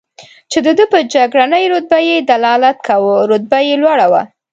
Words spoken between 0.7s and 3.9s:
ده پر جګړنۍ رتبه یې دلالت کاوه، رتبه یې